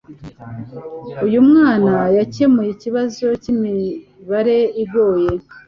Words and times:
Uyu 1.25 1.39
mwana 1.47 1.93
yakemuye 2.17 2.69
ikibazo 2.73 3.25
cyimibare 3.41 4.57
igoye 4.83 5.31